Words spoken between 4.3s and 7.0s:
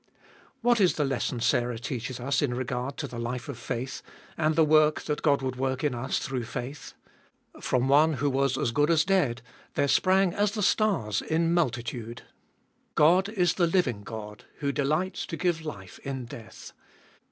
and the work that God would work in us through faith?